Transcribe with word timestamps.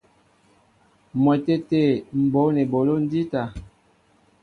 M̀wɛtê 1.21 1.55
tê 1.69 1.83
m̀ 2.19 2.29
bǒl 2.31 2.55
eboló 2.63 2.95
jíta. 3.11 3.43